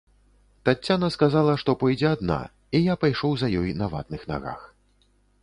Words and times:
Таццяна 0.69 1.09
сказала, 1.15 1.53
што 1.63 1.75
пойдзе 1.83 2.07
адна, 2.15 2.39
і 2.79 2.83
я 2.87 2.97
пайшоў 3.05 3.31
за 3.43 3.47
ёй 3.61 3.69
на 3.85 3.93
ватных 3.95 4.21
нагах. 4.35 4.67